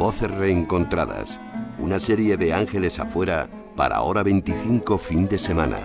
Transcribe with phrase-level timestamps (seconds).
[0.00, 1.38] Voces Reencontradas,
[1.78, 5.76] una serie de ángeles afuera para hora 25 fin de semana.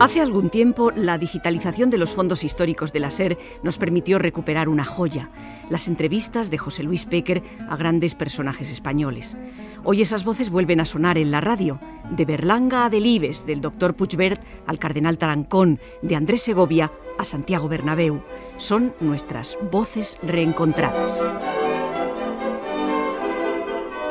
[0.00, 4.68] Hace algún tiempo, la digitalización de los fondos históricos de la SER nos permitió recuperar
[4.68, 5.30] una joya,
[5.70, 9.36] las entrevistas de José Luis Péquer a grandes personajes españoles.
[9.84, 11.78] Hoy esas voces vuelven a sonar en la radio,
[12.10, 17.68] de Berlanga a Delibes, del doctor Puigvert al cardenal Tarancón, de Andrés Segovia a Santiago
[17.68, 18.22] Bernabéu.
[18.58, 21.20] Son nuestras voces reencontradas.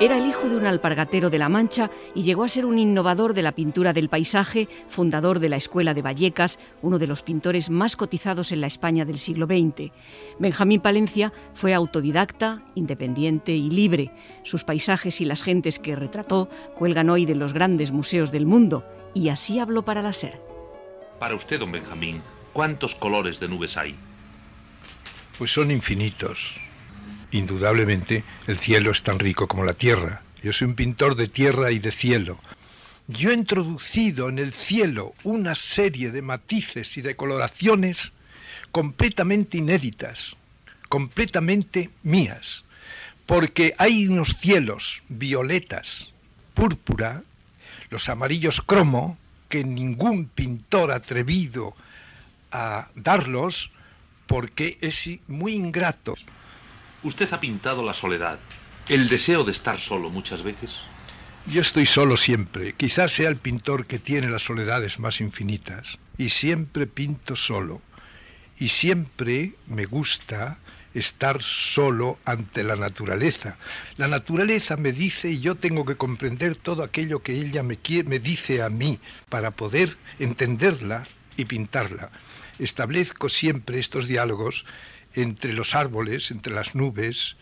[0.02, 3.34] Era el hijo de un alpargatero de La Mancha y llegó a ser un innovador
[3.34, 7.70] de la pintura del paisaje, fundador de la Escuela de Vallecas, uno de los pintores
[7.70, 9.94] más cotizados en la España del siglo XX.
[10.38, 14.12] Benjamín Palencia fue autodidacta, independiente y libre.
[14.44, 18.84] Sus paisajes y las gentes que retrató cuelgan hoy de los grandes museos del mundo,
[19.14, 20.44] y así habló para la SER.
[21.20, 22.22] Para usted, don Benjamín,
[22.56, 23.96] ¿cuántos colores de nubes hay?
[25.38, 26.62] Pues son infinitos
[27.32, 30.22] Indudablemente, el cielo es tan rico como la tierra.
[30.42, 32.40] Yo soy un pintor de tierra y de cielo.
[33.10, 38.14] Yo he introducido en el cielo una serie de matices y de coloraciones
[38.72, 40.38] completamente inéditas,
[40.88, 42.64] completamente mías,
[43.26, 46.14] porque hay unos cielos violetas,
[46.54, 47.24] púrpura,
[47.90, 49.18] los amarillos cromo,
[49.50, 51.76] que ningún pintor atrevido
[52.56, 53.72] a darlos,
[54.28, 56.16] porque es muy ingrato.
[57.04, 58.40] Usted ha pintado la soledad,
[58.88, 60.72] el deseo de estar solo muchas veces.
[61.48, 62.74] Yo estoy solo siempre.
[62.74, 66.00] Quizás sea el pintor que tiene las soledades más infinitas.
[66.18, 67.82] Y siempre pinto solo.
[68.58, 70.58] Y siempre me gusta
[70.96, 73.58] estar solo ante la naturaleza.
[73.98, 78.20] La naturaleza me dice y yo tengo que comprender todo aquello que ella me, me
[78.20, 78.98] dice a mí
[79.30, 81.06] para poder entenderla
[81.38, 82.10] y pintarla.
[82.60, 84.66] Establezco siempre estos diálogos
[85.14, 87.38] entre los árboles, entre las nubes,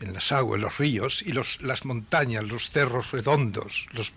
[0.00, 4.12] en las aguas, los ríos y los, las montañas, los cerros redondos los,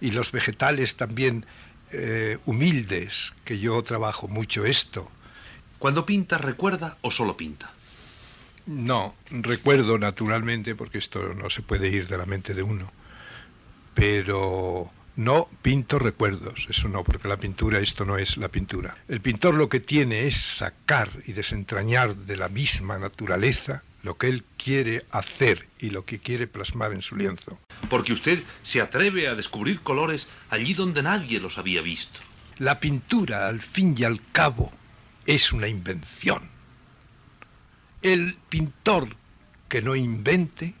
[0.00, 1.44] y los vegetales también
[1.90, 5.10] eh, humildes, que yo trabajo mucho esto.
[5.78, 7.72] Cuando pinta, ¿recuerda o solo pinta?
[8.66, 12.90] No, recuerdo naturalmente, porque esto no se puede ir de la mente de uno,
[13.92, 18.96] pero no pinto recuerdos, eso no, porque la pintura esto no es la pintura.
[19.08, 24.28] El pintor lo que tiene es sacar y desentrañar de la misma naturaleza lo que
[24.28, 27.58] él quiere hacer y lo que quiere plasmar en su lienzo.
[27.88, 32.20] Porque usted se atreve a descubrir colores allí donde nadie los había visto.
[32.58, 34.70] La pintura, al fin y al cabo,
[35.26, 36.50] es una invención.
[38.02, 39.08] El pintor
[39.68, 40.74] que no invente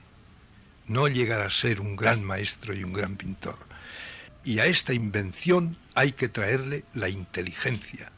[0.86, 3.58] no llegará a ser un gran maestro y un gran pintor.
[4.44, 8.10] Y a esta invención hay que traerle la inteligencia,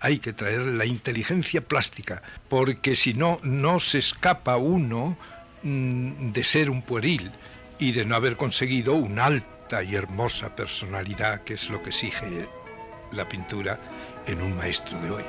[0.00, 5.16] hay que traerle la inteligencia plástica, porque si no, no se escapa uno
[5.62, 7.30] mm, de ser un pueril
[7.78, 12.48] y de no haber conseguido una alta y hermosa personalidad, que es lo que exige
[13.12, 13.80] la pintura
[14.26, 15.24] en un maestro de hoy.